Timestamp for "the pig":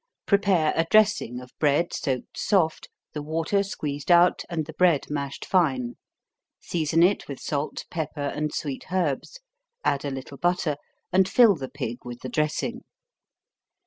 11.55-11.99